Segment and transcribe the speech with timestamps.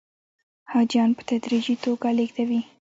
[0.71, 2.61] حاجیان په تدریجي توګه لېږدوي.